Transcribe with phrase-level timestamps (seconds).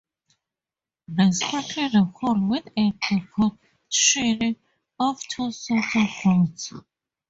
[1.09, 4.55] They sprinkle the hole with a decoction
[4.99, 6.73] of two sorts of roots.